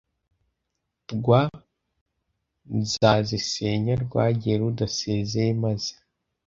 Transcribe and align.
rwa 1.13 1.41
nzazisenya 2.79 3.93
rwagiye 4.03 4.55
rudasezeye 4.61 5.51
maze 5.63 5.93